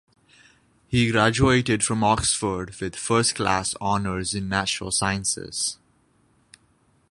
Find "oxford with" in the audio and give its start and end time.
2.03-2.95